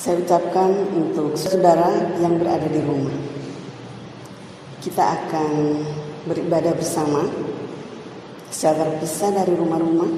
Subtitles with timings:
[0.00, 1.92] saya ucapkan untuk saudara
[2.24, 3.12] yang berada di rumah.
[4.80, 5.76] Kita akan
[6.24, 7.28] beribadah bersama
[8.48, 10.08] secara terpisah dari rumah-rumah.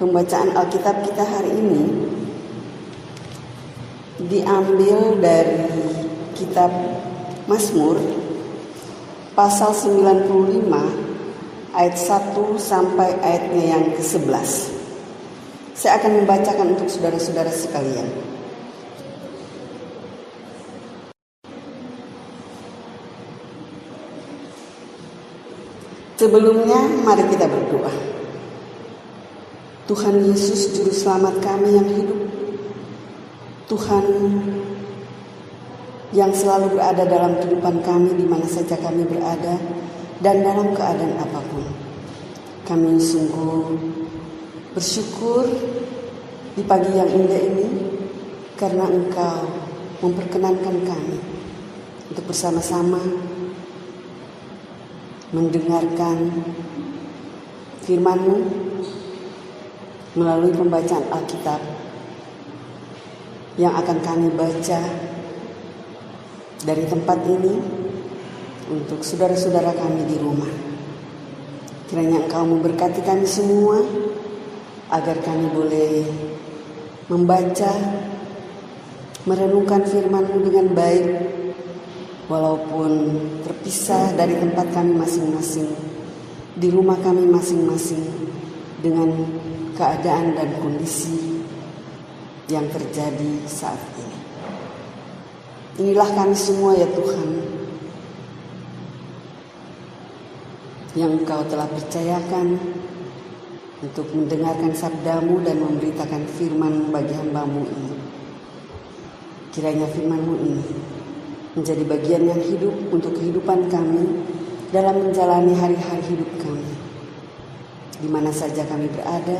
[0.00, 1.84] Pembacaan Alkitab kita hari ini
[4.24, 5.68] diambil dari
[6.32, 6.72] kitab
[7.44, 8.00] Mazmur
[9.36, 14.73] pasal 95 ayat 1 sampai ayatnya yang ke-11.
[15.74, 18.06] Saya akan membacakan untuk saudara-saudara sekalian.
[26.14, 27.90] Sebelumnya mari kita berdoa.
[29.90, 32.20] Tuhan Yesus juru selamat kami yang hidup.
[33.66, 34.06] Tuhan
[36.14, 39.58] yang selalu berada dalam kehidupan kami di mana saja kami berada
[40.22, 41.66] dan dalam keadaan apa pun.
[42.62, 43.74] Kami sungguh
[44.74, 45.46] bersyukur
[46.58, 47.68] di pagi yang indah ini
[48.58, 49.46] karena Engkau
[50.02, 51.18] memperkenankan kami
[52.10, 52.98] untuk bersama-sama
[55.30, 56.26] mendengarkan
[57.86, 58.38] firman-Mu
[60.18, 61.62] melalui pembacaan Alkitab
[63.54, 64.82] yang akan kami baca
[66.66, 67.54] dari tempat ini
[68.74, 70.50] untuk saudara-saudara kami di rumah.
[71.86, 73.78] Kiranya Engkau memberkati kami semua
[74.94, 76.06] agar kami boleh
[77.10, 77.72] membaca,
[79.26, 81.06] merenungkan firman-Mu dengan baik
[82.30, 85.66] walaupun terpisah dari tempat kami masing-masing,
[86.54, 88.06] di rumah kami masing-masing
[88.78, 89.10] dengan
[89.74, 91.42] keadaan dan kondisi
[92.46, 94.18] yang terjadi saat ini.
[95.74, 97.30] Inilah kami semua ya Tuhan
[100.94, 102.54] yang Engkau telah percayakan
[103.84, 107.92] untuk mendengarkan sabdamu dan memberitakan firman bagi hambamu ini.
[109.52, 110.66] Kiranya firmanmu ini
[111.54, 114.24] menjadi bagian yang hidup untuk kehidupan kami
[114.72, 116.72] dalam menjalani hari-hari hidup kami.
[118.00, 119.38] Di mana saja kami berada,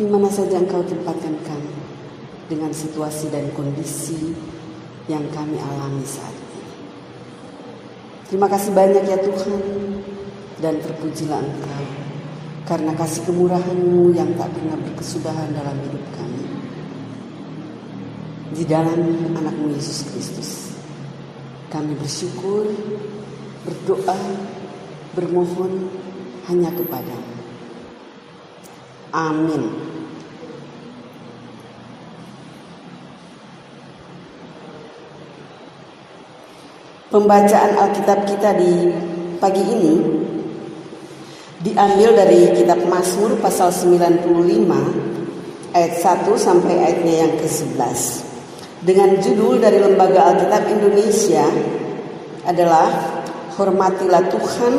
[0.00, 1.72] di mana saja engkau tempatkan kami
[2.48, 4.32] dengan situasi dan kondisi
[5.06, 6.64] yang kami alami saat ini.
[8.32, 9.60] Terima kasih banyak ya Tuhan
[10.58, 12.07] dan terpujilah Engkau
[12.68, 16.44] karena kasih kemurahan-Mu yang tak pernah berkesudahan dalam hidup kami.
[18.52, 19.00] Di dalam
[19.32, 20.76] anakmu Yesus Kristus,
[21.72, 22.68] kami bersyukur,
[23.64, 24.20] berdoa,
[25.16, 25.88] bermohon
[26.52, 27.32] hanya kepadamu.
[29.16, 29.64] Amin.
[37.08, 38.92] Pembacaan Alkitab kita di
[39.40, 40.17] pagi ini
[41.58, 44.26] diambil dari kitab Mazmur pasal 95
[45.74, 48.26] ayat 1 sampai ayatnya yang ke-11.
[48.78, 51.42] Dengan judul dari Lembaga Alkitab Indonesia
[52.46, 53.18] adalah
[53.58, 54.74] Hormatilah Tuhan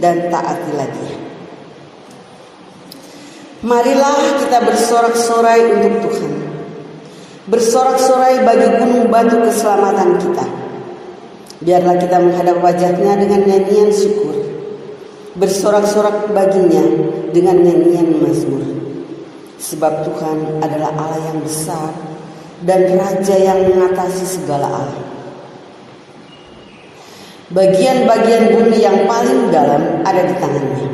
[0.00, 1.16] dan taatilah Dia.
[3.60, 6.32] Marilah kita bersorak-sorai untuk Tuhan.
[7.44, 10.60] Bersorak-sorai bagi gunung batu keselamatan kita
[11.60, 14.39] Biarlah kita menghadap wajahnya dengan nyanyian syukur.
[15.38, 16.82] Bersorak-sorak baginya
[17.30, 18.66] dengan nyanyian mazmur.
[19.60, 21.92] Sebab Tuhan adalah Allah yang besar
[22.66, 25.04] dan Raja yang mengatasi segala Allah.
[27.50, 30.88] Bagian-bagian bumi yang paling dalam ada di tangannya.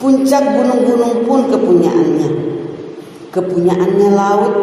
[0.00, 2.30] Puncak gunung-gunung pun kepunyaannya.
[3.28, 4.54] Kepunyaannya laut,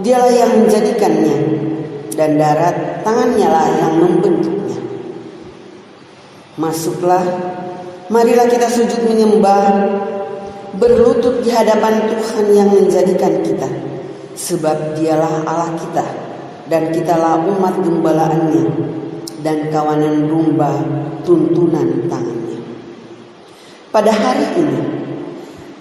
[0.00, 1.36] dialah yang menjadikannya
[2.16, 4.80] dan darat tangannya lah yang membentuknya.
[6.56, 7.24] Masuklah,
[8.10, 9.64] marilah kita sujud menyembah,
[10.76, 13.70] berlutut di hadapan Tuhan yang menjadikan kita.
[14.34, 16.06] Sebab dialah Allah kita
[16.66, 18.66] dan kitalah umat gembalaannya
[19.46, 20.70] dan kawanan domba
[21.22, 22.58] tuntunan tangannya.
[23.90, 24.80] Pada hari ini,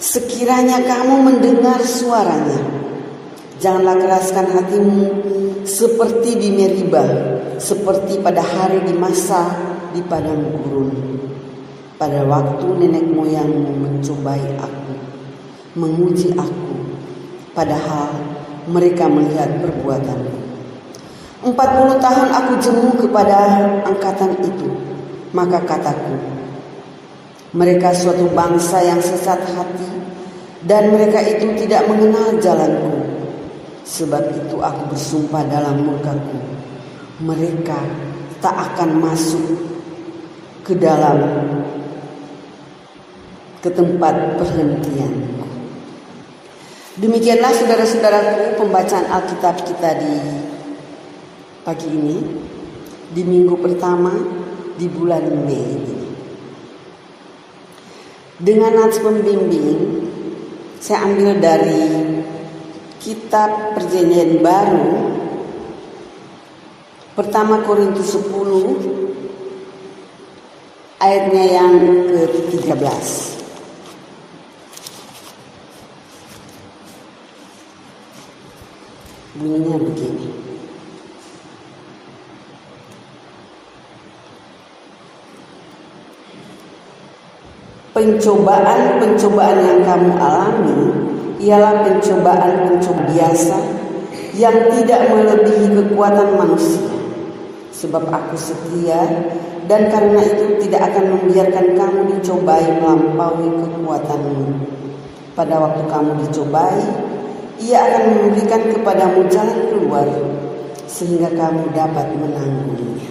[0.02, 2.58] sekiranya kamu mendengar suaranya,
[3.62, 5.02] janganlah keraskan hatimu
[5.64, 7.06] seperti di Meriba,
[7.62, 9.46] seperti pada hari di masa
[9.94, 11.29] di padang gurun.
[12.00, 14.96] Pada waktu nenek moyangmu mencobai aku,
[15.76, 16.96] menguji aku,
[17.52, 18.16] padahal
[18.72, 20.40] mereka melihat perbuatanku.
[21.44, 24.72] Empat puluh tahun aku jemu kepada angkatan itu,
[25.36, 26.16] maka kataku,
[27.52, 29.92] mereka suatu bangsa yang sesat hati,
[30.64, 32.96] dan mereka itu tidak mengenal jalanku.
[33.84, 36.40] Sebab itu aku bersumpah dalam murkaku,
[37.28, 37.84] mereka
[38.40, 39.52] tak akan masuk
[40.64, 41.20] ke dalam
[43.60, 45.44] ke tempat perhentianku.
[47.00, 50.16] Demikianlah saudara-saudaraku pembacaan Alkitab kita di
[51.64, 52.18] pagi ini
[53.16, 54.12] di minggu pertama
[54.76, 55.98] di bulan Mei ini.
[58.40, 60.08] Dengan nats pembimbing
[60.80, 61.84] saya ambil dari
[63.04, 65.12] kitab perjanjian baru
[67.20, 68.32] pertama Korintus 10
[71.00, 71.76] ayatnya yang
[72.12, 73.29] ke-13.
[79.40, 80.28] Bunyinya begini.
[87.96, 90.80] Pencobaan-pencobaan yang kamu alami
[91.40, 93.58] ialah pencobaan-pencobaan biasa
[94.36, 96.92] yang tidak melebihi kekuatan manusia.
[97.72, 99.08] Sebab aku setia
[99.72, 104.68] dan karena itu tidak akan membiarkan kamu dicobai melampaui kekuatanmu.
[105.32, 106.84] Pada waktu kamu dicobai,
[107.60, 110.08] ia akan memberikan kepadamu jalan keluar
[110.88, 113.08] sehingga kamu dapat menanggungnya.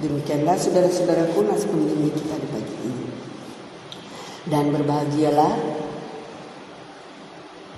[0.00, 3.06] Demikianlah saudara-saudaraku nas pembimbing kita di pagi ini.
[4.48, 5.52] Dan berbahagialah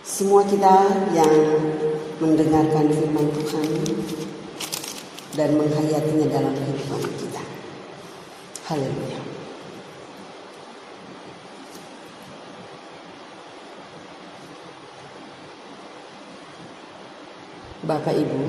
[0.06, 1.34] semua kita yang
[2.22, 3.66] mendengarkan firman Tuhan
[5.34, 7.42] dan menghayatinya dalam kehidupan kita.
[8.70, 9.31] Haleluya.
[17.82, 18.42] Bapak Ibu,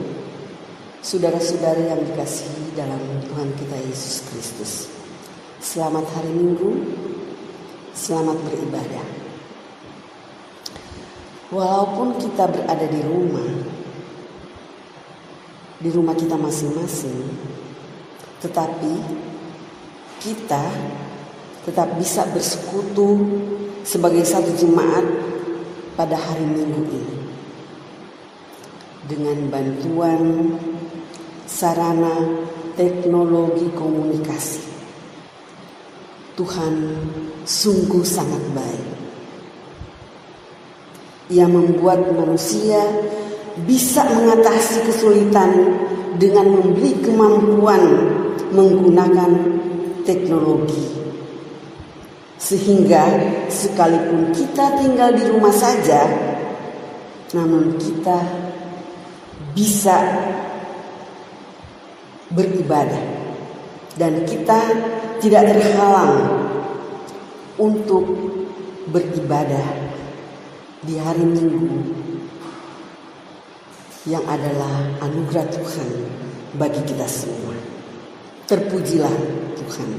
[1.01, 4.93] saudara-saudara yang dikasihi dalam Tuhan kita Yesus Kristus.
[5.57, 6.69] Selamat hari Minggu,
[7.97, 9.01] selamat beribadah.
[11.49, 13.49] Walaupun kita berada di rumah,
[15.81, 17.25] di rumah kita masing-masing,
[18.37, 18.93] tetapi
[20.21, 20.61] kita
[21.65, 23.17] tetap bisa bersekutu
[23.81, 25.01] sebagai satu jemaat
[25.97, 27.22] pada hari Minggu ini
[29.07, 30.55] dengan bantuan
[31.43, 32.23] sarana
[32.79, 34.63] teknologi komunikasi.
[36.33, 36.73] Tuhan
[37.45, 38.87] sungguh sangat baik.
[41.29, 42.81] Ia membuat manusia
[43.63, 45.77] bisa mengatasi kesulitan
[46.17, 47.83] dengan memberi kemampuan
[48.49, 49.31] menggunakan
[50.05, 50.89] teknologi.
[52.41, 53.07] Sehingga
[53.47, 56.03] sekalipun kita tinggal di rumah saja,
[57.31, 58.42] namun kita
[59.53, 59.97] bisa
[62.33, 63.05] beribadah
[63.95, 64.59] dan kita
[65.21, 66.41] tidak terhalang
[67.61, 68.03] untuk
[68.89, 69.93] beribadah
[70.83, 71.69] di hari Minggu
[74.03, 75.89] yang adalah anugerah Tuhan
[76.59, 77.55] bagi kita semua.
[78.49, 79.15] Terpujilah
[79.55, 79.89] Tuhan.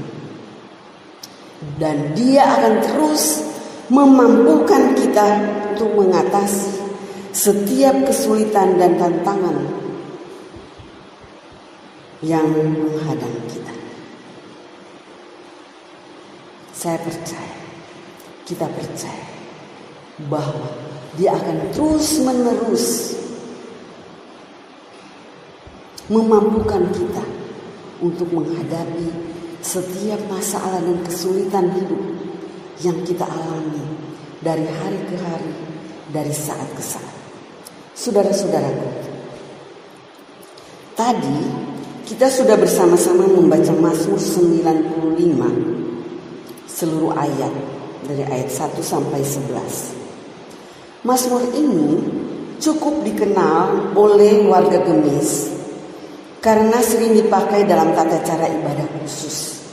[1.81, 3.41] Dan dia akan terus
[3.89, 5.27] memampukan kita
[5.73, 6.74] untuk mengatasi
[7.45, 9.69] setiap kesulitan dan tantangan
[12.25, 13.75] yang menghadang kita.
[16.73, 17.57] Saya percaya,
[18.49, 19.29] kita percaya
[20.25, 20.73] bahwa
[21.21, 23.13] dia akan terus menerus
[26.09, 27.25] memampukan kita
[28.01, 29.13] untuk menghadapi
[29.61, 32.01] setiap masalah dan kesulitan hidup
[32.81, 33.85] yang kita alami
[34.41, 35.53] dari hari ke hari,
[36.09, 37.14] dari saat ke saat.
[37.95, 38.91] Saudara-saudaraku,
[40.99, 41.39] tadi
[42.03, 45.15] kita sudah bersama-sama membaca Mazmur 95
[46.67, 47.55] seluruh ayat
[48.03, 51.07] dari ayat 1 sampai 11.
[51.07, 52.03] Mazmur ini
[52.59, 55.55] cukup dikenal oleh warga Gemis
[56.43, 59.63] karena sering dipakai dalam tata cara ibadah khusus.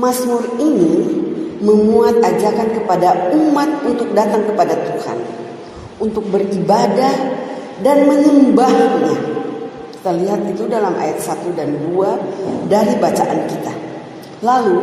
[0.00, 1.12] Mazmur ini
[1.60, 4.74] memuat ajakan kepada umat untuk datang kepada
[6.02, 7.14] untuk beribadah
[7.86, 9.14] dan menyembahnya.
[9.94, 13.72] Kita lihat itu dalam ayat 1 dan 2 dari bacaan kita.
[14.42, 14.78] Lalu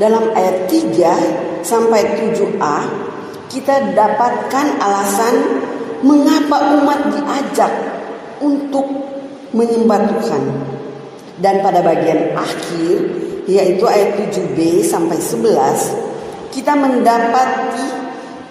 [0.00, 2.78] dalam ayat 3 sampai 7a
[3.52, 5.36] kita dapatkan alasan
[6.00, 7.72] mengapa umat diajak
[8.40, 8.88] untuk
[9.52, 10.42] menyembah Tuhan.
[11.36, 12.96] Dan pada bagian akhir
[13.44, 18.01] yaitu ayat 7b sampai 11 kita mendapati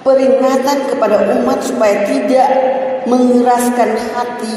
[0.01, 2.49] peringatan kepada umat supaya tidak
[3.05, 4.55] mengeraskan hati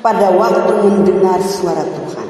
[0.00, 2.28] pada waktu mendengar suara Tuhan.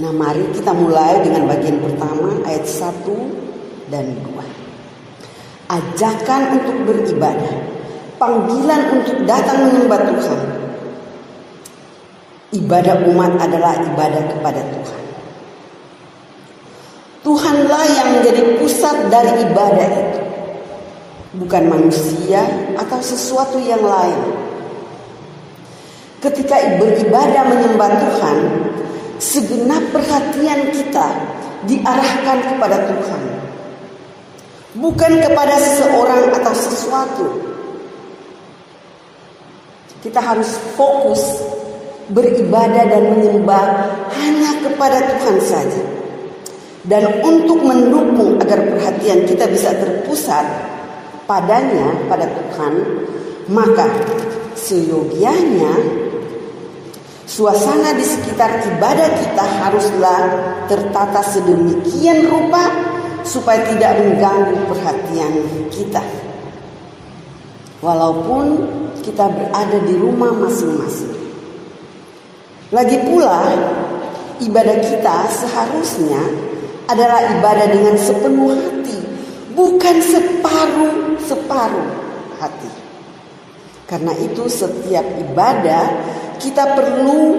[0.00, 4.38] Nah mari kita mulai dengan bagian pertama ayat 1 dan 2.
[5.70, 7.56] Ajakan untuk beribadah.
[8.20, 10.40] Panggilan untuk datang menyembah Tuhan.
[12.50, 15.09] Ibadah umat adalah ibadah kepada Tuhan.
[17.20, 20.20] Tuhanlah yang menjadi pusat dari ibadah itu.
[21.30, 22.42] bukan manusia
[22.74, 24.34] atau sesuatu yang lain.
[26.18, 28.36] Ketika beribadah menyembah Tuhan,
[29.22, 31.06] segenap perhatian kita
[31.70, 33.22] diarahkan kepada Tuhan.
[34.80, 37.26] Bukan kepada seseorang atau sesuatu.
[40.02, 41.20] Kita harus fokus
[42.10, 43.64] beribadah dan menyembah
[44.18, 45.99] hanya kepada Tuhan saja.
[46.80, 50.44] Dan untuk mendukung agar perhatian kita bisa terpusat
[51.28, 52.74] padanya, pada Tuhan,
[53.52, 53.86] maka
[54.56, 55.76] seyogianya
[57.28, 60.22] suasana di sekitar ibadah kita haruslah
[60.66, 62.66] tertata sedemikian rupa
[63.22, 65.32] supaya tidak mengganggu perhatian
[65.70, 66.02] kita.
[67.84, 68.46] Walaupun
[69.00, 71.16] kita berada di rumah masing-masing.
[72.70, 73.40] Lagi pula,
[74.42, 76.20] ibadah kita seharusnya
[76.90, 78.98] adalah ibadah dengan sepenuh hati,
[79.54, 81.90] bukan separuh-separuh
[82.42, 82.72] hati.
[83.86, 85.84] Karena itu setiap ibadah
[86.42, 87.38] kita perlu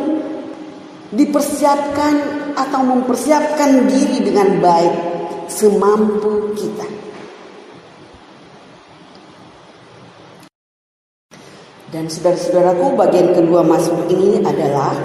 [1.12, 2.13] dipersiapkan
[2.55, 4.96] atau mempersiapkan diri dengan baik
[5.51, 6.88] semampu kita.
[11.91, 14.96] Dan saudara-saudaraku bagian kedua masuk ini adalah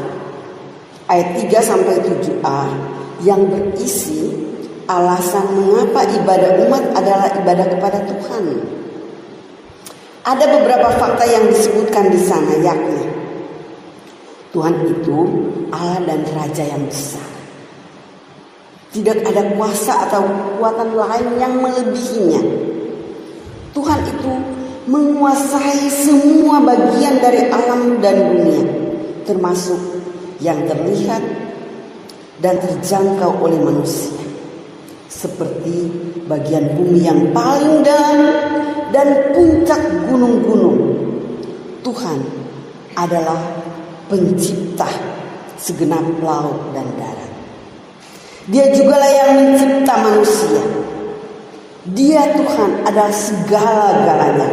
[1.10, 2.62] ayat 3 sampai 7a
[3.24, 4.32] yang berisi
[4.86, 8.44] alasan mengapa ibadah umat adalah ibadah kepada Tuhan.
[10.26, 13.06] Ada beberapa fakta yang disebutkan di sana yakni
[14.56, 15.18] Tuhan itu
[15.68, 17.28] Allah dan Raja yang besar.
[18.88, 22.40] Tidak ada kuasa atau kekuatan lain yang melebihinya.
[23.76, 24.32] Tuhan itu
[24.88, 28.64] menguasai semua bagian dari alam dan dunia,
[29.28, 29.76] termasuk
[30.40, 31.20] yang terlihat
[32.40, 34.14] dan terjangkau oleh manusia.
[35.06, 35.88] Seperti
[36.28, 38.18] bagian bumi yang paling dalam
[38.92, 40.78] dan puncak gunung-gunung.
[41.80, 42.18] Tuhan
[42.98, 43.38] adalah
[44.10, 44.90] pencipta
[45.56, 47.32] segenap laut dan darat.
[48.46, 50.86] Dia jugalah yang mencipta manusia
[51.94, 54.50] dia Tuhan adalah segala-galanya.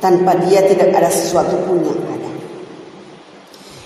[0.00, 2.03] Tanpa dia tidak ada sesuatu pun yang.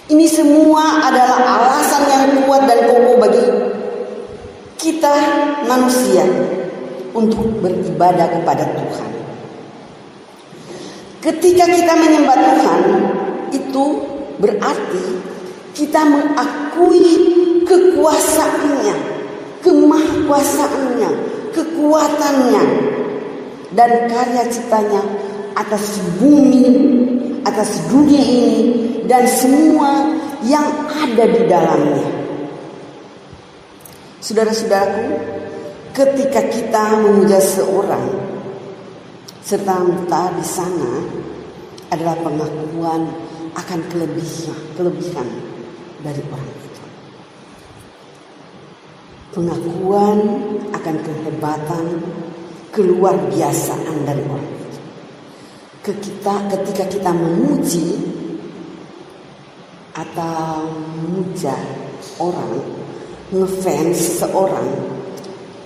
[0.08, 3.44] Ini semua adalah alasan yang kuat dan kokoh bagi
[4.80, 5.12] kita
[5.68, 6.24] manusia
[7.12, 9.10] untuk beribadah kepada Tuhan.
[11.20, 12.82] Ketika kita menyembah Tuhan,
[13.52, 13.84] itu
[14.40, 15.04] berarti
[15.76, 17.04] kita mengakui
[17.68, 18.96] kekuasaannya,
[19.60, 21.10] kemahkuasaannya,
[21.52, 22.64] kekuatannya
[23.76, 25.04] dan karya ciptanya
[25.52, 26.64] atas bumi,
[27.44, 30.04] atas dunia ini dan semua
[30.44, 32.08] yang ada di dalamnya.
[34.20, 35.06] Saudara-saudaraku,
[35.96, 38.04] ketika kita memuja seorang
[39.40, 39.80] serta
[40.36, 40.92] di sana
[41.88, 43.08] adalah pengakuan
[43.56, 45.24] akan kelebihan, kelebihan
[46.04, 46.58] dari orang
[49.38, 50.18] pengakuan
[50.74, 51.84] akan kehebatan,
[52.74, 54.78] keluar biasaan dari orang itu.
[55.86, 58.17] Ketika kita memuji
[59.98, 61.58] atau memuja
[62.22, 62.62] orang,
[63.34, 64.68] ngefans seorang,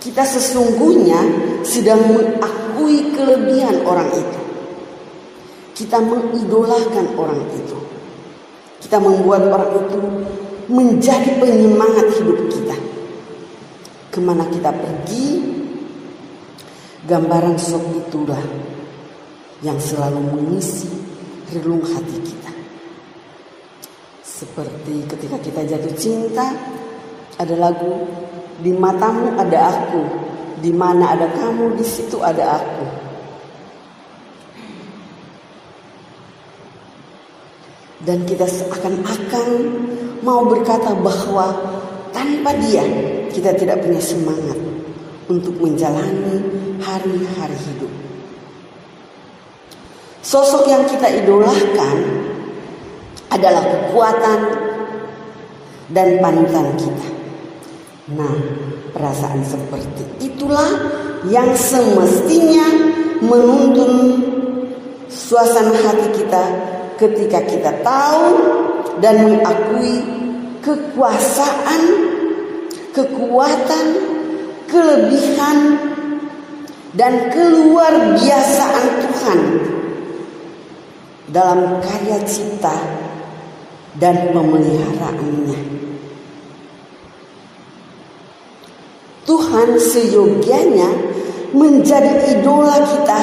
[0.01, 1.21] kita sesungguhnya
[1.61, 4.41] sedang mengakui kelebihan orang itu.
[5.77, 7.77] Kita mengidolakan orang itu.
[8.81, 10.01] Kita membuat orang itu
[10.73, 12.77] menjadi penyemangat hidup kita
[14.13, 15.41] ke mana kita pergi,
[17.09, 18.45] gambaran sok itulah
[19.65, 20.91] yang selalu mengisi
[21.49, 22.42] relung hati kita.
[24.43, 26.51] Seperti ketika kita jatuh cinta,
[27.39, 28.11] ada lagu
[28.59, 30.03] di matamu ada aku,
[30.59, 32.85] di mana ada kamu di situ ada aku.
[38.03, 39.49] Dan kita seakan-akan
[40.27, 41.55] mau berkata bahwa
[42.11, 42.83] tanpa dia
[43.31, 44.59] kita tidak punya semangat
[45.31, 46.43] untuk menjalani
[46.83, 47.93] hari-hari hidup.
[50.27, 52.22] Sosok yang kita idolakan
[53.33, 54.39] adalah kekuatan
[55.89, 57.09] dan panutan kita.
[58.13, 58.37] Nah,
[58.93, 60.69] perasaan seperti itulah
[61.33, 62.67] yang semestinya
[63.25, 64.21] menuntun
[65.09, 66.45] suasana hati kita
[67.01, 68.25] ketika kita tahu
[69.01, 70.05] dan mengakui
[70.61, 71.83] kekuasaan
[72.93, 73.87] kekuatan,
[74.69, 75.59] kelebihan,
[76.93, 79.41] dan keluar biasaan Tuhan
[81.33, 82.77] dalam karya cipta
[84.01, 85.61] dan pemeliharaannya.
[89.23, 90.91] Tuhan seyogianya
[91.53, 93.21] menjadi idola kita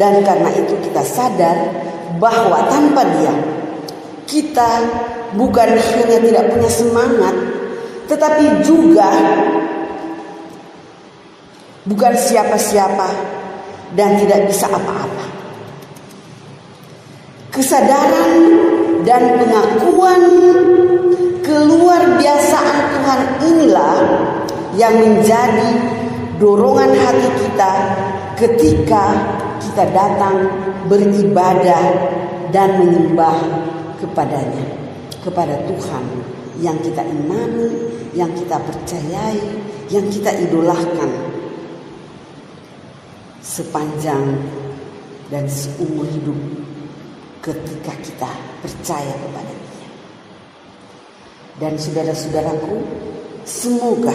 [0.00, 1.56] Dan karena itu kita sadar
[2.16, 3.30] bahwa tanpa dia
[4.24, 4.82] kita
[5.36, 7.36] bukan hanya tidak punya semangat
[8.08, 9.08] tetapi juga
[11.86, 13.08] bukan siapa-siapa
[13.92, 15.26] dan tidak bisa apa-apa.
[17.52, 18.32] Kesadaran
[19.02, 20.22] dan pengakuan
[21.42, 23.96] keluar biasaan Tuhan inilah
[24.78, 25.70] yang menjadi
[26.38, 27.72] dorongan hati kita
[28.38, 29.04] ketika
[29.58, 30.48] kita datang
[30.86, 31.84] beribadah
[32.50, 33.38] dan menyembah
[34.02, 34.66] kepadanya,
[35.22, 36.04] kepada Tuhan
[36.60, 37.68] yang kita imani,
[38.14, 39.38] yang kita percayai,
[39.90, 41.10] yang kita idolakan
[43.42, 44.40] sepanjang
[45.28, 46.38] dan seumur hidup
[47.42, 48.32] ketika kita
[48.62, 49.88] percaya kepada Dia.
[51.58, 52.74] Dan saudara-saudaraku,
[53.42, 54.14] semoga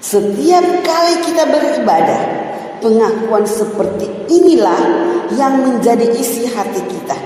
[0.00, 2.22] setiap kali kita beribadah,
[2.84, 4.80] pengakuan seperti inilah
[5.36, 7.16] yang menjadi isi hati kita.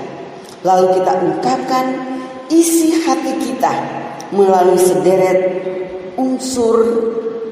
[0.65, 1.85] Lalu kita ungkapkan
[2.49, 3.73] isi hati kita
[4.33, 5.39] melalui sederet
[6.17, 6.83] unsur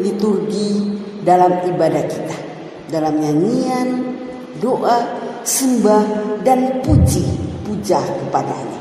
[0.02, 2.38] liturgi dalam ibadah kita
[2.94, 3.90] dalam nyanyian,
[4.62, 5.02] doa,
[5.42, 6.06] sembah
[6.46, 8.80] dan puji puja kepadanya.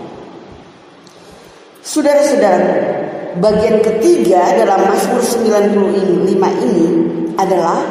[1.82, 2.62] Saudara-saudara,
[3.42, 6.88] bagian ketiga dalam Mazmur 95 ini
[7.34, 7.82] adalah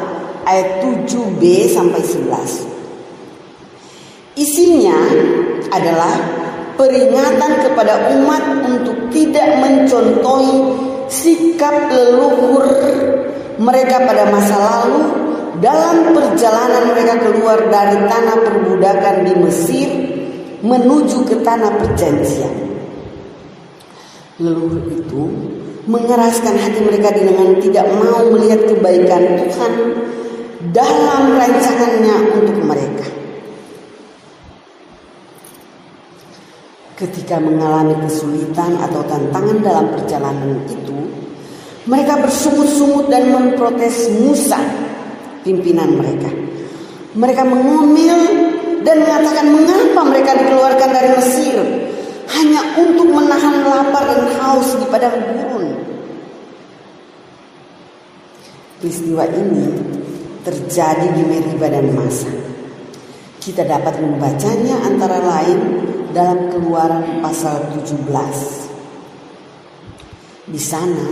[0.48, 2.72] ayat 7b sampai 11.
[4.38, 4.96] Isinya
[5.68, 6.14] adalah
[6.80, 10.72] peringatan kepada umat untuk tidak mencontohi
[11.12, 12.64] sikap leluhur
[13.60, 15.04] mereka pada masa lalu
[15.60, 20.11] dalam perjalanan mereka keluar dari tanah perbudakan di Mesir
[20.62, 22.54] menuju ke tanah perjanjian.
[24.38, 25.22] Leluhur itu
[25.90, 29.72] mengeraskan hati mereka dengan tidak mau melihat kebaikan Tuhan
[30.70, 33.06] dalam rancangannya untuk mereka.
[36.94, 40.94] Ketika mengalami kesulitan atau tantangan dalam perjalanan itu,
[41.90, 44.62] mereka bersungut-sungut dan memprotes Musa
[45.42, 46.30] pimpinan mereka.
[47.18, 48.51] Mereka mengomel
[48.82, 51.58] dan mengatakan mengapa mereka dikeluarkan dari Mesir
[52.32, 55.66] hanya untuk menahan lapar dan haus di padang gurun.
[58.82, 59.66] Peristiwa ini
[60.42, 62.26] terjadi di Meriba dan Masa.
[63.42, 65.58] Kita dapat membacanya antara lain
[66.14, 70.50] dalam keluaran pasal 17.
[70.50, 71.06] Di sana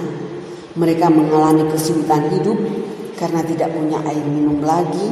[0.75, 2.59] mereka mengalami kesulitan hidup
[3.19, 5.11] karena tidak punya air minum lagi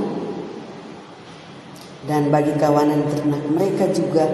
[2.06, 4.28] dan bagi kawanan ternak mereka juga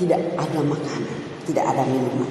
[0.00, 2.30] tidak ada makanan, tidak ada minuman.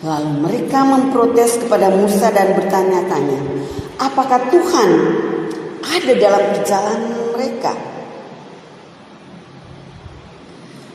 [0.00, 3.40] Lalu mereka memprotes kepada Musa dan bertanya-tanya,
[4.00, 4.90] apakah Tuhan
[5.84, 7.72] ada dalam perjalanan mereka?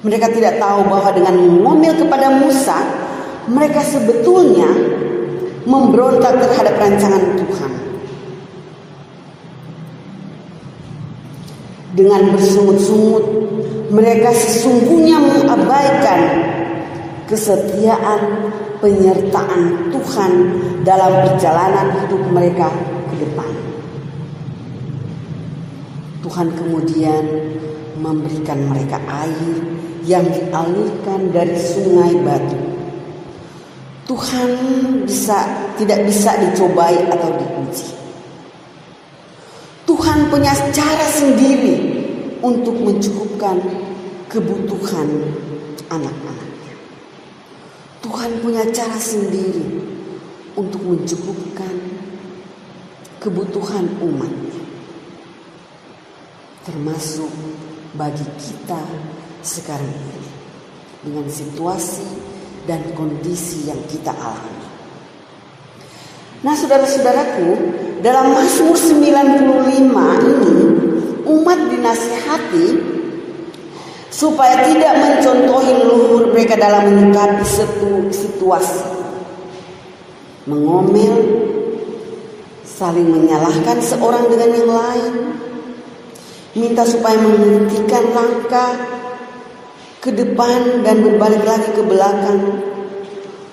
[0.01, 2.77] Mereka tidak tahu bahwa dengan mengomel kepada Musa,
[3.45, 4.69] mereka sebetulnya
[5.65, 7.64] memberontak terhadap rancangan Tuhan.
[11.95, 13.23] Dengan bersungut-sungut
[13.89, 16.21] mereka sesungguhnya mengabaikan
[17.31, 18.51] kesetiaan
[18.83, 20.31] penyertaan Tuhan
[20.83, 22.67] dalam perjalanan hidup mereka
[23.09, 23.51] ke depan.
[26.21, 27.23] Tuhan kemudian
[27.97, 29.55] memberikan mereka air
[30.05, 32.59] yang dialirkan dari sungai batu.
[34.05, 34.49] Tuhan
[35.09, 35.49] bisa
[35.81, 37.89] tidak bisa dicobai atau diuji.
[39.85, 41.84] Tuhan punya cara sendiri
[42.45, 43.57] untuk mencukupkan
[44.29, 45.09] kebutuhan
[45.89, 46.73] anak-anaknya.
[48.05, 49.81] Tuhan punya cara sendiri
[50.53, 51.73] untuk mencukupkan
[53.17, 54.61] kebutuhan umatnya.
[56.69, 57.33] Termasuk
[57.97, 58.81] bagi kita
[59.41, 60.29] sekarang ini.
[61.05, 62.05] Dengan situasi
[62.65, 64.65] dan kondisi yang kita alami.
[66.41, 67.49] Nah saudara-saudaraku,
[68.01, 70.54] dalam Mazmur 95 ini
[71.55, 72.67] umat dinasihati
[74.11, 77.43] supaya tidak mencontohi leluhur mereka dalam menyikapi
[78.11, 78.83] situasi.
[80.45, 81.15] Mengomel,
[82.61, 85.13] saling menyalahkan seorang dengan yang lain,
[86.53, 88.71] minta supaya menghentikan langkah
[90.05, 92.61] ke depan dan berbalik lagi ke belakang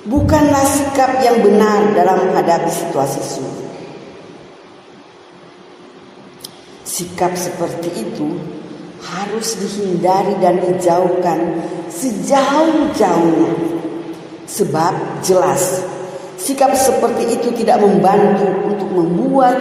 [0.05, 3.72] bukanlah sikap yang benar dalam menghadapi situasi sulit.
[7.03, 8.39] Sikap seperti itu
[9.03, 13.51] harus dihindari dan dijauhkan sejauh-jauhnya.
[14.47, 15.83] Sebab jelas
[16.39, 19.59] sikap seperti itu tidak membantu untuk membuat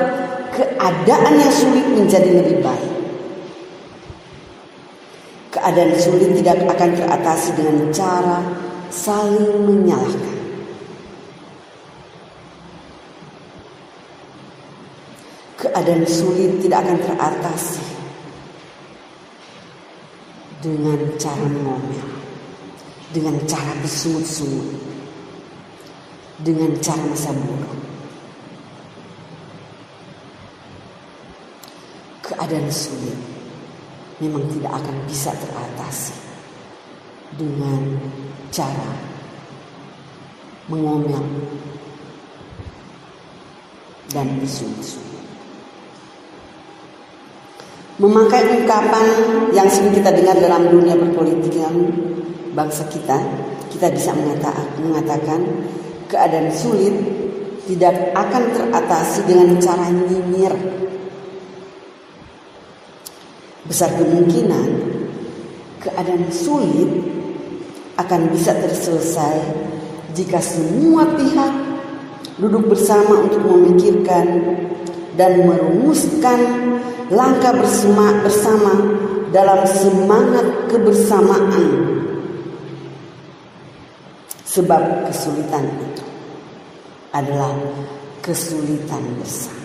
[0.53, 2.93] keadaan yang sulit menjadi lebih baik.
[5.49, 8.37] Keadaan sulit tidak akan teratasi dengan cara
[8.93, 10.40] saling menyalahkan.
[15.61, 17.85] Keadaan sulit tidak akan teratasi
[20.57, 22.01] dengan cara ngomel,
[23.13, 24.81] dengan cara bersungut-sungut,
[26.41, 27.77] dengan cara masa buruk.
[32.25, 33.17] Keadaan sulit
[34.17, 36.17] memang tidak akan bisa teratasi
[37.37, 38.01] dengan
[38.49, 38.97] cara
[40.69, 41.21] mengomel
[44.09, 45.01] dan bisu-bisu.
[48.01, 49.05] Memakai ungkapan
[49.53, 51.69] yang sering kita dengar dalam dunia perpolitikan
[52.57, 53.13] bangsa kita,
[53.69, 55.39] kita bisa mengatakan, mengatakan
[56.09, 56.97] keadaan sulit
[57.69, 60.49] tidak akan teratasi dengan cara nyinyir.
[63.69, 64.67] Besar kemungkinan
[65.85, 66.89] keadaan sulit
[68.01, 69.45] akan bisa terselesai
[70.17, 71.53] jika semua pihak
[72.41, 74.57] duduk bersama untuk memikirkan
[75.13, 76.39] dan merumuskan
[77.11, 78.73] langkah bersama, bersama
[79.35, 81.67] dalam semangat kebersamaan.
[84.47, 86.03] Sebab kesulitan itu
[87.15, 87.55] adalah
[88.19, 89.59] kesulitan bersama.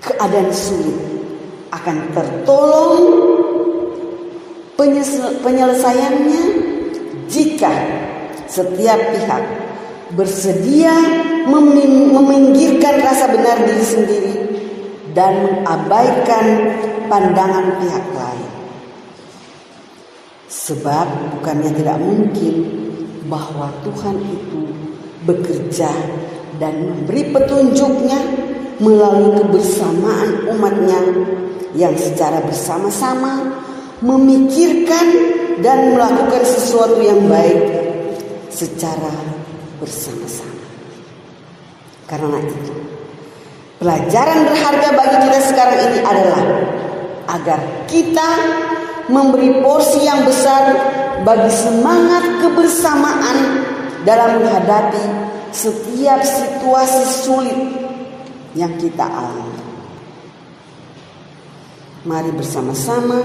[0.00, 0.96] Keadaan sulit
[1.68, 3.04] akan tertolong
[5.44, 6.42] penyelesaiannya
[7.28, 7.72] jika
[8.48, 9.44] setiap pihak
[10.16, 10.96] bersedia
[11.52, 14.47] meminggirkan rasa benar diri sendiri
[15.18, 15.34] dan
[15.66, 16.46] mengabaikan
[17.10, 18.50] pandangan pihak lain.
[20.46, 22.54] Sebab bukannya tidak mungkin
[23.26, 24.62] bahwa Tuhan itu
[25.26, 25.90] bekerja
[26.62, 28.20] dan memberi petunjuknya
[28.78, 31.02] melalui kebersamaan umatnya
[31.74, 33.58] yang secara bersama-sama
[33.98, 35.06] memikirkan
[35.58, 37.58] dan melakukan sesuatu yang baik
[38.54, 39.10] secara
[39.82, 40.62] bersama-sama.
[42.06, 42.87] Karena itu,
[43.78, 46.42] pelajaran berharga bagi kita sekarang ini adalah
[47.30, 48.28] agar kita
[49.06, 50.74] memberi porsi yang besar
[51.22, 53.38] bagi semangat kebersamaan
[54.02, 57.58] dalam menghadapi setiap situasi sulit
[58.58, 59.62] yang kita alami.
[62.06, 63.18] Mari bersama-sama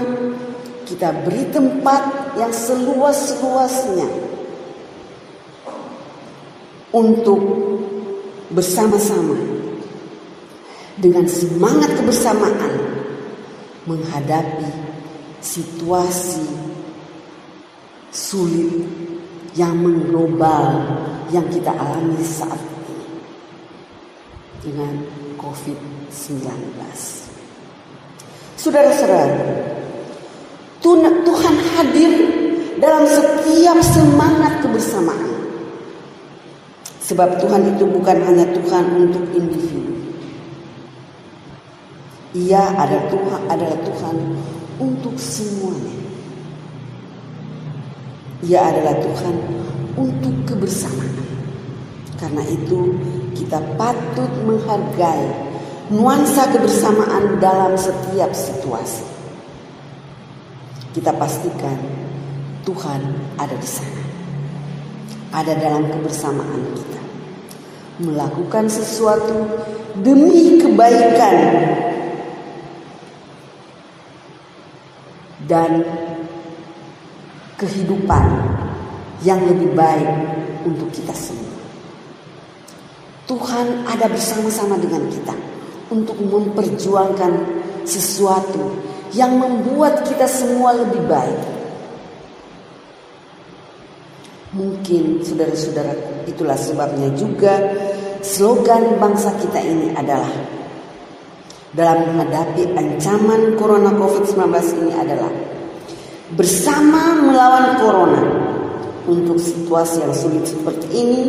[0.84, 4.08] kita beri tempat yang seluas-luasnya
[6.92, 7.40] untuk
[8.52, 9.53] bersama-sama
[10.98, 12.74] dengan semangat kebersamaan
[13.84, 14.70] menghadapi
[15.42, 16.46] situasi
[18.14, 18.86] sulit
[19.54, 20.82] yang mengglobal
[21.30, 22.58] yang kita alami saat
[22.90, 23.06] ini
[24.62, 24.94] dengan
[25.38, 26.50] COVID-19.
[28.56, 29.34] Saudara-saudara,
[31.24, 32.12] Tuhan hadir
[32.80, 35.32] dalam setiap semangat kebersamaan.
[37.04, 39.93] Sebab Tuhan itu bukan hanya Tuhan untuk individu.
[42.34, 44.16] Ia adalah Tuhan, adalah Tuhan
[44.82, 45.94] untuk semuanya.
[48.42, 49.34] Ia adalah Tuhan
[49.94, 51.14] untuk kebersamaan.
[52.18, 52.98] Karena itu
[53.38, 55.30] kita patut menghargai
[55.94, 59.06] nuansa kebersamaan dalam setiap situasi.
[60.90, 61.78] Kita pastikan
[62.66, 63.00] Tuhan
[63.38, 64.02] ada di sana.
[65.38, 67.02] Ada dalam kebersamaan kita.
[68.02, 69.46] Melakukan sesuatu
[70.02, 71.34] demi kebaikan
[75.44, 75.84] dan
[77.60, 78.24] kehidupan
[79.24, 80.10] yang lebih baik
[80.68, 81.54] untuk kita semua.
[83.24, 85.32] Tuhan ada bersama-sama dengan kita
[85.88, 87.32] untuk memperjuangkan
[87.88, 88.76] sesuatu
[89.16, 91.40] yang membuat kita semua lebih baik.
[94.54, 97.58] Mungkin saudara-saudara itulah sebabnya juga
[98.22, 100.30] slogan bangsa kita ini adalah
[101.74, 104.46] dalam menghadapi ancaman corona COVID-19
[104.86, 105.30] ini adalah
[106.38, 108.22] bersama melawan corona
[109.10, 111.22] untuk situasi yang sulit seperti ini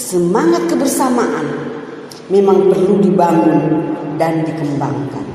[0.00, 1.46] semangat kebersamaan
[2.32, 3.60] memang perlu dibangun
[4.16, 5.26] dan dikembangkan.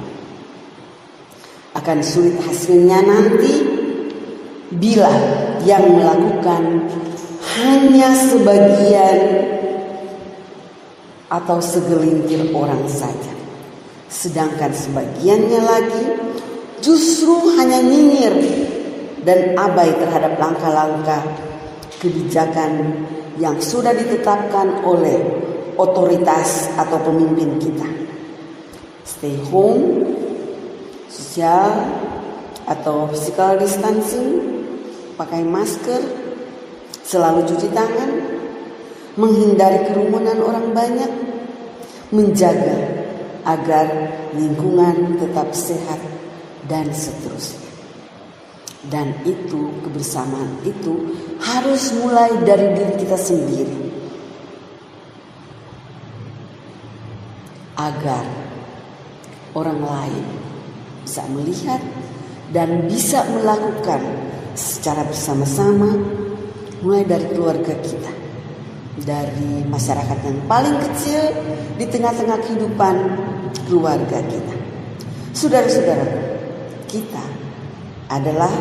[1.77, 3.53] Akan sulit hasilnya nanti
[4.75, 5.13] bila
[5.63, 6.89] yang melakukan
[7.57, 9.17] hanya sebagian
[11.31, 13.40] atau segelintir orang saja.
[14.11, 16.03] Sedangkan sebagiannya lagi
[16.83, 18.35] justru hanya nyinyir
[19.23, 21.23] dan abai terhadap langkah-langkah
[22.03, 23.07] kebijakan
[23.39, 25.15] yang sudah ditetapkan oleh
[25.79, 27.87] otoritas atau pemimpin kita.
[29.07, 30.03] Stay home,
[31.07, 31.71] sosial,
[32.67, 34.43] atau physical distancing,
[35.15, 36.03] pakai masker,
[37.07, 38.11] selalu cuci tangan,
[39.15, 41.11] menghindari kerumunan orang banyak,
[42.11, 43.00] menjaga
[43.45, 43.87] agar
[44.37, 46.01] lingkungan tetap sehat
[46.69, 47.69] dan seterusnya.
[48.81, 53.77] Dan itu kebersamaan itu harus mulai dari diri kita sendiri.
[57.77, 58.25] Agar
[59.53, 60.25] orang lain
[61.05, 61.81] bisa melihat
[62.53, 64.01] dan bisa melakukan
[64.53, 65.97] secara bersama-sama
[66.81, 68.20] mulai dari keluarga kita
[68.99, 71.31] dari masyarakat yang paling kecil
[71.79, 72.95] di tengah-tengah kehidupan
[73.71, 74.55] keluarga kita.
[75.31, 76.07] Saudara-saudara,
[76.91, 77.23] kita
[78.11, 78.51] adalah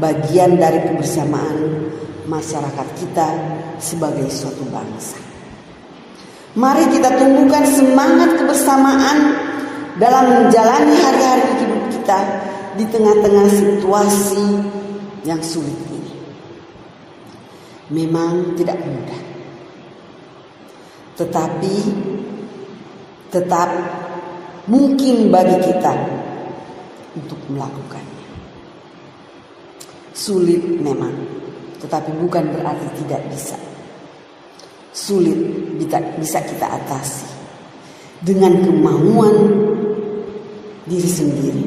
[0.00, 1.92] bagian dari kebersamaan
[2.24, 3.28] masyarakat kita
[3.76, 5.20] sebagai suatu bangsa.
[6.56, 9.36] Mari kita tumbuhkan semangat kebersamaan
[10.00, 12.18] dalam menjalani hari-hari hidup kita
[12.78, 14.46] di tengah-tengah situasi
[15.26, 16.14] yang sulit ini.
[17.90, 19.23] Memang tidak mudah.
[21.14, 21.74] Tetapi
[23.30, 23.70] tetap
[24.70, 25.94] mungkin bagi kita
[27.14, 28.26] untuk melakukannya.
[30.14, 31.14] Sulit memang,
[31.82, 33.58] tetapi bukan berarti tidak bisa.
[34.94, 35.36] Sulit
[35.74, 37.26] bisa, kita atasi
[38.22, 39.36] dengan kemauan
[40.86, 41.66] diri sendiri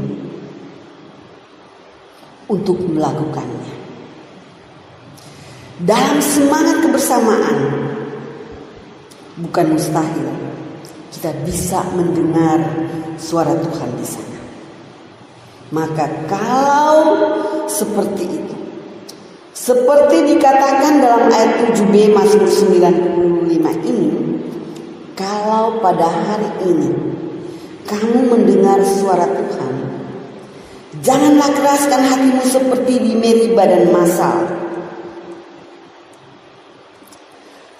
[2.48, 3.76] untuk melakukannya.
[5.84, 7.58] Dalam semangat kebersamaan,
[9.38, 10.30] bukan mustahil
[11.14, 12.62] kita bisa mendengar
[13.18, 14.40] suara Tuhan di sana.
[15.74, 17.02] Maka kalau
[17.68, 18.56] seperti itu,
[19.52, 24.10] seperti dikatakan dalam ayat 7b Mazmur 95 ini,
[25.18, 26.92] kalau pada hari ini
[27.90, 29.74] kamu mendengar suara Tuhan,
[31.04, 34.57] janganlah keraskan hatimu seperti di Meriba dan Masal.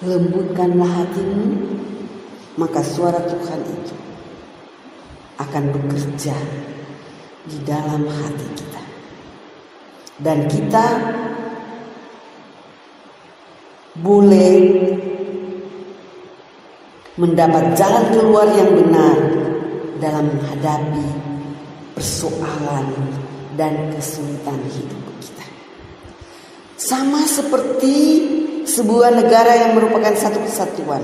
[0.08, 1.68] Lembutkanlah hatimu,
[2.56, 3.96] maka suara Tuhan itu
[5.36, 6.32] akan bekerja
[7.44, 8.84] di dalam hati kita.
[10.24, 10.86] Dan kita
[14.00, 14.56] boleh
[17.20, 19.18] mendapat jalan keluar yang benar
[20.00, 21.08] dalam menghadapi
[22.00, 22.96] persoalan
[23.60, 25.48] dan kesulitan hidup kita.
[26.80, 27.98] Sama seperti
[28.68, 31.00] sebuah negara yang merupakan satu kesatuan.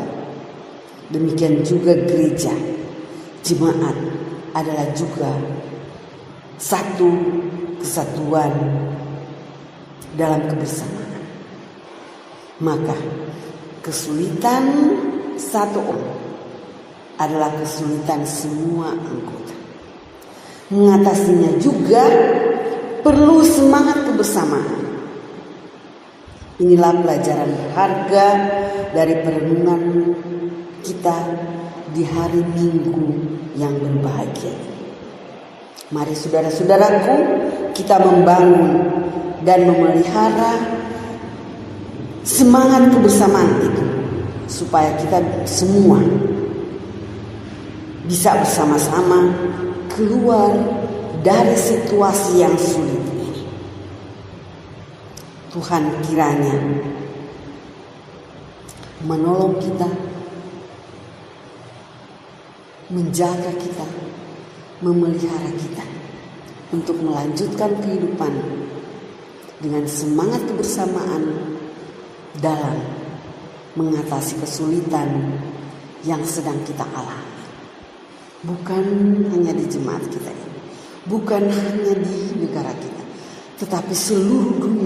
[1.07, 2.51] Demikian juga gereja,
[3.39, 3.95] jemaat
[4.51, 5.31] adalah juga
[6.59, 7.09] satu
[7.79, 8.51] kesatuan
[10.19, 11.23] dalam kebersamaan.
[12.59, 12.97] Maka
[13.81, 14.63] kesulitan
[15.39, 16.19] satu orang
[17.19, 19.55] adalah kesulitan semua anggota.
[20.73, 22.03] Mengatasinya juga
[23.03, 24.82] perlu semangat kebersamaan.
[26.61, 28.27] Inilah pelajaran berharga
[28.93, 29.81] dari perenungan
[30.85, 31.17] kita
[31.97, 33.09] di hari Minggu
[33.57, 34.53] yang berbahagia.
[35.89, 37.15] Mari saudara-saudaraku
[37.73, 38.85] kita membangun
[39.41, 40.61] dan memelihara
[42.21, 43.83] semangat kebersamaan itu
[44.45, 45.99] supaya kita semua
[48.05, 49.31] bisa bersama-sama
[49.91, 50.53] keluar
[51.23, 53.02] dari situasi yang sulit.
[55.53, 56.57] Tuhan kiranya
[59.05, 59.85] menolong kita,
[62.89, 63.85] menjaga kita,
[64.81, 65.85] memelihara kita
[66.73, 68.33] untuk melanjutkan kehidupan
[69.61, 71.53] dengan semangat kebersamaan
[72.41, 72.81] dalam
[73.77, 75.37] mengatasi kesulitan
[76.01, 77.45] yang sedang kita alami.
[78.43, 78.85] Bukan
[79.31, 80.59] hanya di jemaat kita ini,
[81.07, 83.03] bukan hanya di negara kita,
[83.63, 84.82] tetapi seluruh dunia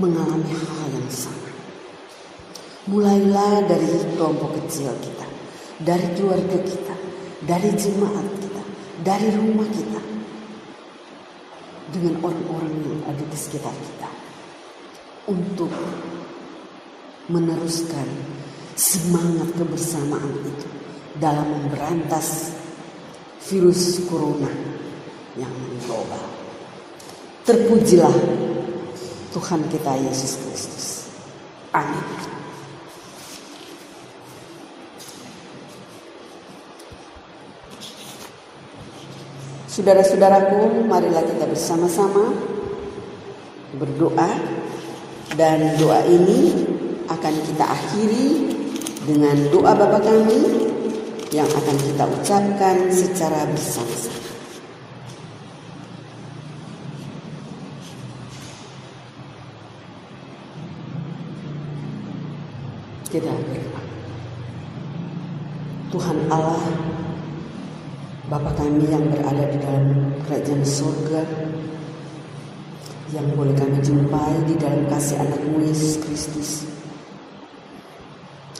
[0.00, 1.52] mengalami hal yang sama.
[2.88, 3.86] Mulailah dari
[4.16, 5.26] kelompok kecil kita,
[5.84, 6.94] dari keluarga kita,
[7.44, 8.62] dari jemaat kita,
[9.04, 10.00] dari rumah kita,
[11.92, 14.08] dengan orang-orang yang ada di sekitar kita,
[15.28, 15.70] untuk
[17.28, 18.08] meneruskan
[18.74, 20.68] semangat kebersamaan itu
[21.20, 22.56] dalam memberantas
[23.44, 24.48] virus corona
[25.36, 25.52] yang
[25.84, 26.24] global.
[27.44, 28.14] Terpujilah
[29.30, 30.86] Tuhan kita Yesus Kristus.
[31.70, 32.02] Amin.
[39.70, 42.34] Saudara-saudaraku, marilah kita bersama-sama
[43.78, 44.34] berdoa
[45.38, 46.66] dan doa ini
[47.06, 48.28] akan kita akhiri
[49.06, 50.42] dengan doa Bapa kami
[51.30, 54.19] yang akan kita ucapkan secara bersama-sama.
[63.10, 63.82] Berdoa.
[65.90, 66.62] Tuhan Allah,
[68.30, 71.26] Bapa kami yang berada di dalam kerajaan surga,
[73.10, 76.50] yang boleh kami jumpai di dalam kasih anakmu Yesus Kristus.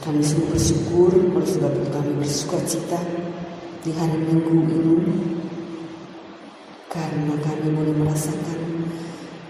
[0.03, 2.99] Kami sungguh bersyukur oleh sebab itu kami bersuka cita
[3.87, 4.97] di hari minggu ini
[6.91, 8.91] karena kami boleh merasakan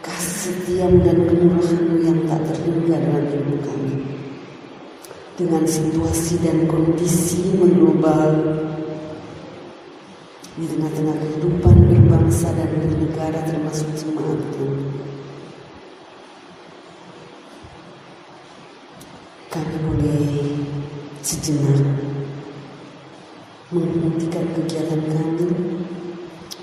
[0.05, 4.20] kasih setiamu dan kemurahanmu yang tak terhingga dalam hidup kami
[5.41, 8.29] dengan situasi dan kondisi mengglobal
[10.61, 14.37] di tengah-tengah kehidupan berbangsa dan bernegara termasuk jemaat
[19.49, 20.29] Kami boleh
[21.25, 21.89] sejenak
[23.73, 25.49] menghentikan kegiatan kami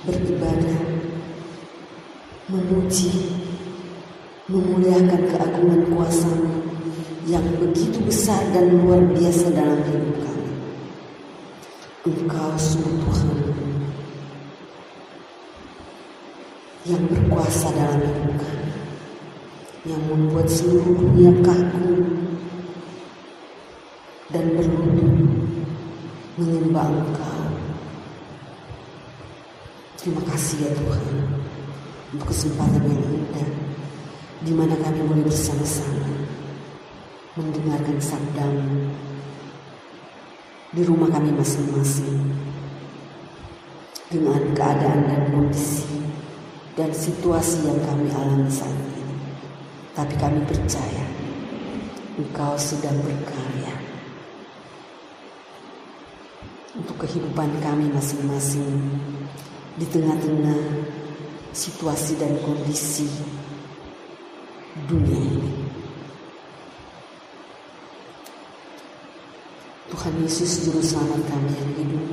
[0.06, 0.82] beribadah,
[2.48, 3.12] memuji,
[4.46, 6.57] memuliakan keagungan kuasamu
[7.28, 10.52] yang begitu besar dan luar biasa dalam hidup kami.
[12.08, 13.38] Engkau sungguh Tuhan
[16.88, 18.72] yang berkuasa dalam hidup kami,
[19.92, 22.00] yang membuat seluruh dunia kaku
[24.32, 25.12] dan berlutut
[26.40, 27.44] menyembah Engkau.
[30.00, 31.06] Terima kasih ya Tuhan
[32.16, 33.50] untuk kesempatan yang indah
[34.48, 36.17] di mana kami boleh bersama-sama
[37.38, 38.90] mendengarkan sabdamu
[40.74, 42.34] di rumah kami masing-masing
[44.10, 46.02] dengan keadaan dan kondisi
[46.74, 49.06] dan situasi yang kami alami saat ini.
[49.94, 51.06] Tapi kami percaya
[52.18, 53.74] Engkau sedang berkarya
[56.78, 58.82] untuk kehidupan kami masing-masing
[59.78, 60.62] di tengah-tengah
[61.54, 63.06] situasi dan kondisi
[64.90, 65.54] dunia ini.
[69.88, 72.06] Tuhan Yesus Juru Selamat kami yang hidup.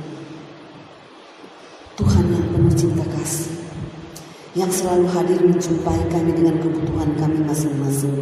[1.97, 3.49] Tuhan yang penuh cinta kasih.
[4.53, 8.13] Yang selalu hadir menjumpai kami dengan kebutuhan kami masing-masing.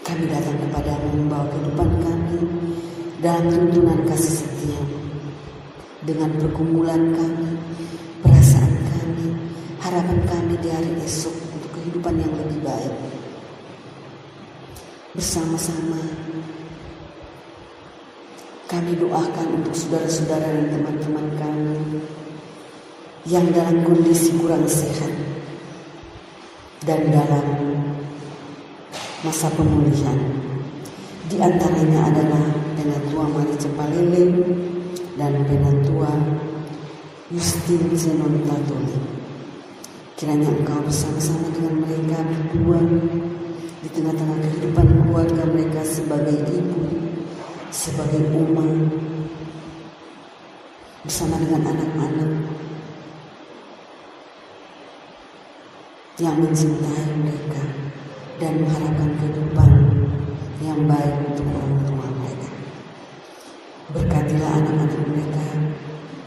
[0.00, 2.38] Kami datang kepadamu membawa kehidupan kami
[3.20, 4.80] dalam tuntunan kasih setia.
[6.08, 7.60] Dengan pergumulan kami,
[8.24, 9.36] perasaan kami,
[9.84, 12.94] harapan kami di hari esok untuk kehidupan yang lebih baik.
[15.12, 16.00] Bersama-sama
[18.72, 21.76] kami doakan untuk saudara-saudara dan teman-teman kami
[23.28, 25.12] yang dalam kondisi kurang sehat
[26.88, 27.44] dan dalam
[29.20, 30.16] masa pemulihan.
[31.28, 32.44] Di antaranya adalah
[32.80, 34.24] Penatua Mari Cepalele
[35.20, 36.12] dan Penatua
[37.28, 38.96] Justin Zenon Tatoli.
[40.16, 42.80] Kiranya engkau bersama-sama dengan mereka berdua
[43.84, 47.11] di tengah-tengah kehidupan keluarga mereka sebagai ibu,
[47.72, 48.68] sebagai umat
[51.08, 52.30] bersama dengan anak-anak
[56.20, 57.64] yang mencintai mereka
[58.36, 59.70] dan mengharapkan kehidupan
[60.60, 62.50] yang baik untuk orang tua mereka.
[63.96, 65.46] Berkatilah anak-anak mereka,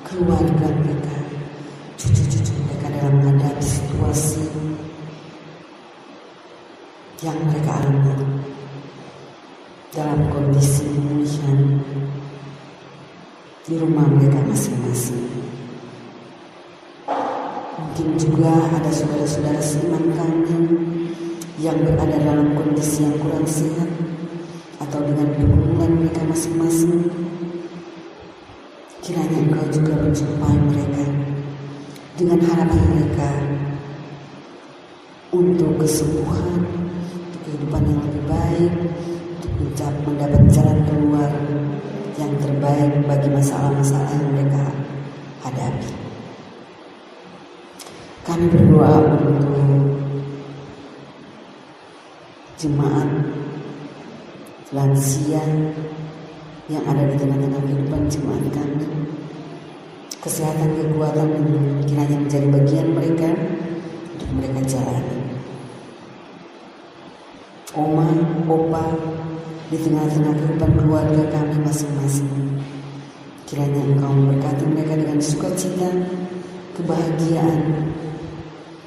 [0.01, 1.17] keluarga mereka,
[1.93, 4.49] cucu-cucu mereka dalam menghadapi situasi
[7.21, 8.35] yang mereka alami
[9.95, 10.84] dalam kondisi
[13.65, 15.25] di rumah mereka masing-masing.
[17.81, 20.69] Mungkin juga ada saudara-saudara seiman kami
[21.57, 23.89] yang berada dalam kondisi yang kurang sehat
[24.85, 27.09] atau dengan pergumulan mereka masing-masing.
[29.01, 31.05] Kiranya engkau juga menjumpai mereka
[32.21, 33.29] dengan harapan mereka
[35.33, 36.63] untuk kesembuhan,
[37.43, 38.73] kehidupan yang lebih baik,
[40.05, 41.31] mendapat jalan keluar
[42.15, 44.63] yang terbaik bagi masalah-masalah yang mereka
[45.43, 45.91] hadapi.
[48.25, 49.45] Kami berdoa untuk
[52.57, 53.09] jemaat
[54.73, 55.43] lansia
[56.65, 58.85] yang ada di tengah-tengah kehidupan jemaat kami.
[60.25, 61.29] Kesehatan kekuatan
[61.85, 63.29] kiranya menjadi bagian mereka
[64.17, 65.19] untuk mereka jalani.
[67.77, 68.09] Oma,
[68.49, 68.83] opa,
[69.69, 72.61] di tengah-tengah kehidupan keluarga kami masing-masing.
[73.45, 75.89] Kiranya Engkau memberkati mereka dengan sukacita,
[76.77, 77.61] kebahagiaan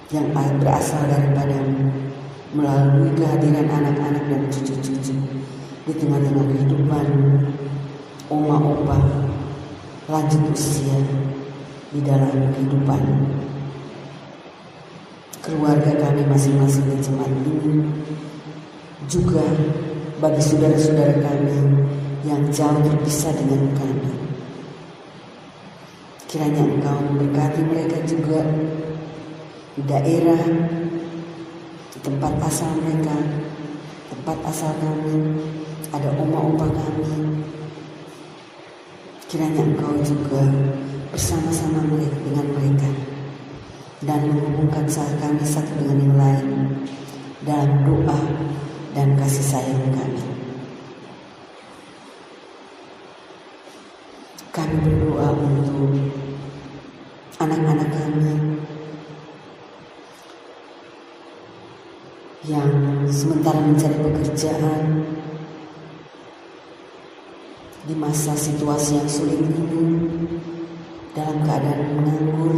[0.08, 2.08] yang berasal daripadamu
[2.56, 5.14] melalui kehadiran anak-anak dan cucu-cucu
[5.84, 7.06] di tengah-tengah kehidupan
[8.32, 8.96] oma opa
[10.08, 10.96] lanjut usia
[11.92, 13.00] di dalam kehidupan
[15.44, 17.84] keluarga kami masing-masing di jemaat ini
[19.08, 19.44] juga
[20.18, 21.58] bagi saudara-saudara kami
[22.26, 24.10] yang jauh terpisah dengan kami.
[26.26, 28.42] Kiranya Engkau memberkati mereka juga
[29.78, 30.42] di daerah,
[31.94, 33.14] di tempat asal mereka,
[34.10, 35.38] tempat asal kami,
[35.94, 37.38] ada oma-oma kami.
[39.30, 40.42] Kiranya Engkau juga
[41.14, 41.86] bersama-sama
[42.26, 42.90] dengan mereka
[44.02, 46.48] dan menghubungkan saat kami satu dengan yang lain
[47.46, 48.18] dalam doa
[48.96, 50.22] dan kasih sayang kami.
[54.54, 55.92] Kami berdoa untuk
[57.38, 58.32] anak-anak kami
[62.48, 62.70] yang
[63.06, 64.82] sementara mencari pekerjaan
[67.86, 70.10] di masa situasi yang sulit ini
[71.16, 72.52] dalam keadaan menganggur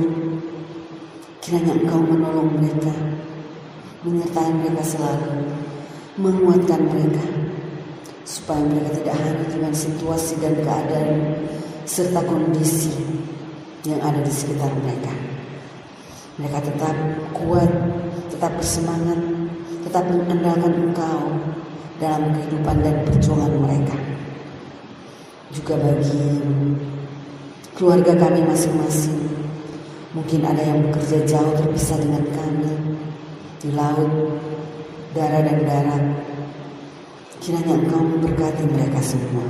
[1.45, 2.95] kiranya engkau menolong mereka
[4.03, 5.60] menyertai mereka selalu
[6.21, 7.25] menguatkan mereka
[8.29, 11.11] supaya mereka tidak hanya dengan situasi dan keadaan
[11.89, 12.93] serta kondisi
[13.89, 15.11] yang ada di sekitar mereka.
[16.37, 16.97] Mereka tetap
[17.35, 17.69] kuat,
[18.29, 19.19] tetap bersemangat,
[19.83, 21.21] tetap mengandalkan Engkau
[21.99, 23.97] dalam kehidupan dan perjuangan mereka.
[25.51, 26.39] Juga bagi
[27.75, 29.21] keluarga kami masing-masing,
[30.15, 32.73] mungkin ada yang bekerja jauh terpisah dengan kami
[33.61, 34.39] di laut,
[35.15, 36.05] darah dan darat.
[37.41, 39.49] Kiranya Engkau memberkati mereka semua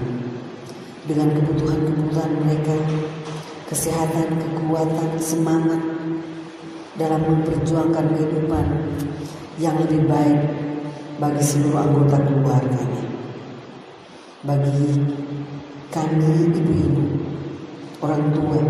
[1.10, 2.76] dengan kebutuhan-kebutuhan mereka,
[3.66, 5.82] kesehatan, kekuatan, semangat
[6.94, 8.66] dalam memperjuangkan kehidupan
[9.58, 10.40] yang lebih baik
[11.18, 13.04] bagi seluruh anggota keluarganya.
[14.46, 15.02] Bagi
[15.90, 17.04] kami ibu-ibu,
[18.00, 18.60] orang tua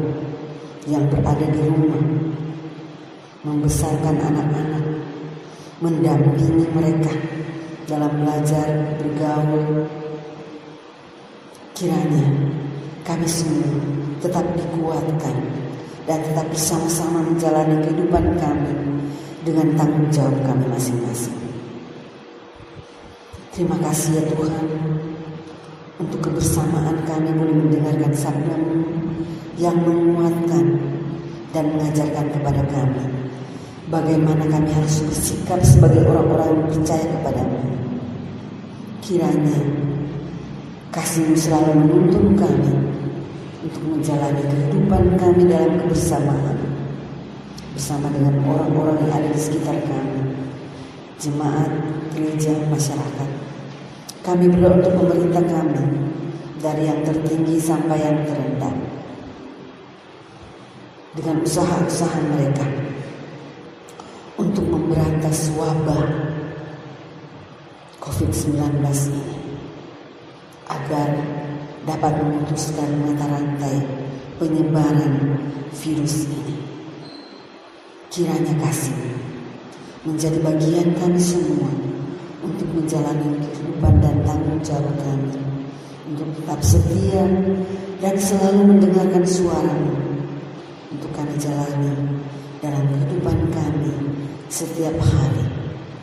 [0.88, 2.04] yang berada di rumah,
[3.44, 4.69] membesarkan anak-anak,
[5.80, 7.12] mendampingi mereka
[7.88, 8.68] dalam belajar,
[9.00, 9.88] bergaul.
[11.72, 12.28] Kiranya
[13.08, 13.72] kami semua
[14.20, 15.36] tetap dikuatkan
[16.04, 18.72] dan tetap bersama-sama menjalani kehidupan kami
[19.40, 21.40] dengan tanggung jawab kami masing-masing.
[23.56, 24.66] Terima kasih ya Tuhan
[25.96, 28.84] untuk kebersamaan kami boleh mendengarkan sabdamu
[29.56, 30.76] yang menguatkan
[31.56, 33.19] dan mengajarkan kepada kami
[33.90, 37.58] bagaimana kami harus bersikap sebagai orang-orang yang percaya kepadamu.
[39.02, 39.58] Kiranya
[40.94, 42.72] kasihmu selalu menuntun kami
[43.66, 46.58] untuk menjalani kehidupan kami dalam kebersamaan
[47.74, 50.38] bersama dengan orang-orang yang ada di sekitar kami,
[51.18, 51.70] jemaat,
[52.14, 53.30] gereja, masyarakat.
[54.22, 55.82] Kami berdoa untuk pemerintah kami
[56.62, 58.74] dari yang tertinggi sampai yang terendah
[61.16, 62.79] dengan usaha-usaha mereka
[64.90, 66.02] memberantas wabah
[68.02, 68.58] COVID-19
[69.14, 69.38] ini
[70.66, 71.14] agar
[71.86, 73.86] dapat memutuskan mata rantai
[74.42, 75.38] penyebaran
[75.70, 76.58] virus ini.
[78.10, 78.98] Kiranya kasih
[80.02, 81.70] menjadi bagian kami semua
[82.42, 85.38] untuk menjalani kehidupan dan tanggung jawab kami
[86.10, 87.30] untuk tetap setia
[88.02, 89.94] dan selalu mendengarkan suaramu
[90.90, 91.94] untuk kami jalani
[92.58, 93.49] dalam kehidupan
[94.50, 95.46] setiap hari.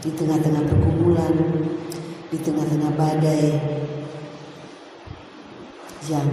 [0.01, 1.35] Di tengah-tengah pergumulan,
[2.31, 3.45] di tengah-tengah badai.
[6.07, 6.29] Yang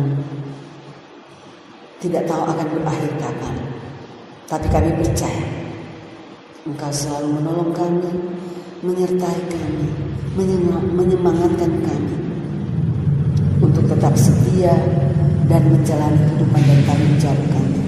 [1.98, 3.54] tidak tahu akan berakhir kapan.
[4.46, 5.44] Tapi kami percaya
[6.64, 8.08] Engkau selalu menolong kami,
[8.80, 9.88] menyertai kami,
[10.96, 12.14] menyemangatkan kami
[13.60, 14.72] untuk tetap setia
[15.46, 17.80] dan menjalani kehidupan dan tanggung jawab kami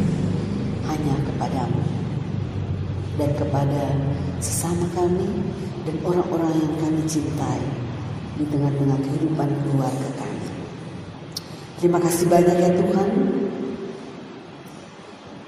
[0.86, 1.82] hanya kepadamu
[3.16, 3.82] dan kepada
[4.40, 5.28] sesama kami
[5.88, 7.60] dan orang-orang yang kami cintai
[8.36, 10.48] di tengah-tengah kehidupan keluarga kami.
[11.80, 13.10] Terima kasih banyak ya Tuhan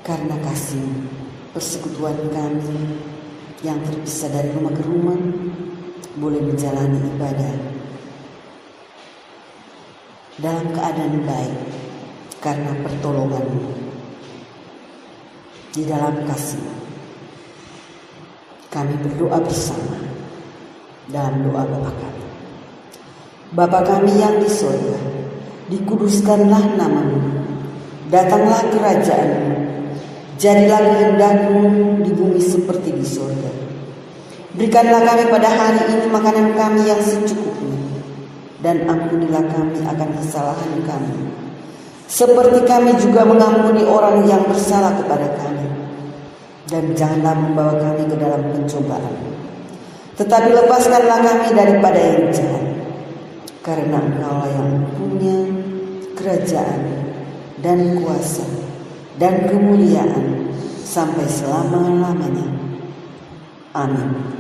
[0.05, 0.89] karena kasih
[1.53, 2.97] persekutuan kami
[3.61, 5.21] yang terpisah dari rumah ke rumah
[6.16, 7.55] boleh menjalani ibadah
[10.39, 11.57] dalam keadaan baik
[12.39, 13.75] karena pertolonganmu
[15.75, 16.88] di dalam kasih
[18.79, 19.99] kami berdoa bersama
[21.11, 22.24] dalam doa Bapa kami.
[23.59, 24.95] Bapa kami yang di surga,
[25.66, 27.43] dikuduskanlah namamu,
[28.07, 29.83] datanglah kerajaanmu,
[30.39, 31.62] jadilah kehendakmu
[32.07, 33.51] di bumi seperti di surga.
[34.55, 37.83] Berikanlah kami pada hari ini makanan kami yang secukupnya,
[38.62, 41.18] dan ampunilah kami akan kesalahan kami,
[42.07, 45.68] seperti kami juga mengampuni orang yang bersalah kepada kami
[46.69, 49.16] dan janganlah membawa kami ke dalam pencobaan.
[50.21, 52.64] Tetapi lepaskanlah kami daripada yang jahat,
[53.64, 55.39] karena Engkaulah yang punya
[56.19, 56.81] kerajaan
[57.64, 58.45] dan kuasa
[59.19, 60.51] dan kemuliaan
[60.85, 62.49] sampai selama-lamanya.
[63.75, 64.39] Amin.